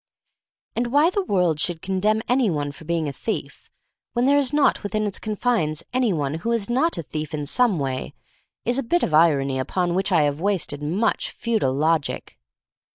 [0.75, 3.69] —And why the world should condemn any one for being a thief—
[4.13, 7.45] when there is not within its confines any one who is not a thief in
[7.45, 8.15] some way—
[8.65, 12.39] is a bit of irony upon which I have wasted much futile logic.